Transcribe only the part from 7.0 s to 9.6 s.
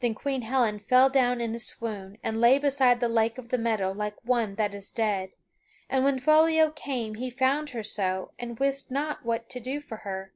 he found her so and wist not what to